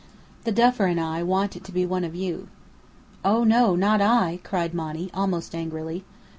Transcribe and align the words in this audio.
The 0.45 0.51
Duffer 0.51 0.87
and 0.87 0.99
I 0.99 1.21
want 1.21 1.55
it 1.55 1.63
to 1.65 1.71
be 1.71 1.85
one 1.85 2.03
of 2.03 2.15
you." 2.15 2.47
"Oh 3.23 3.43
no, 3.43 3.75
not 3.75 4.01
I!" 4.01 4.39
cried 4.43 4.73
Monny, 4.73 5.11
almost 5.13 5.53
angrily. 5.53 6.03